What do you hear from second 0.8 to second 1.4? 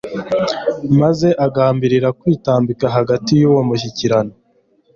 Maze